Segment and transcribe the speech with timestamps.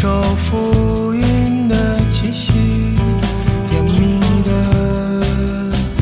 [0.00, 2.52] 受浮云的气息，
[3.68, 5.22] 甜蜜的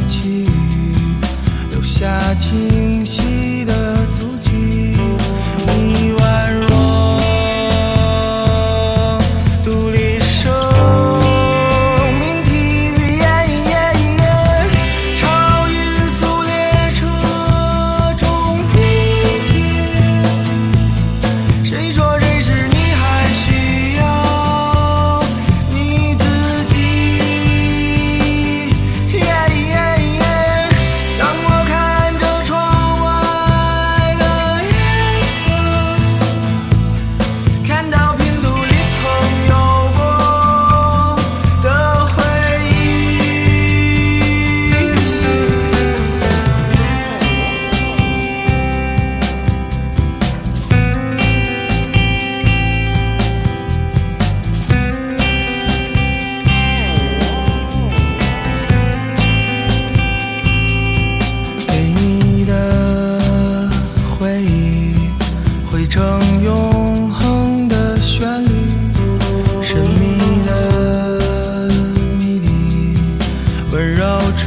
[0.07, 3.38] 记忆，留下清晰。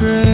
[0.01, 0.31] true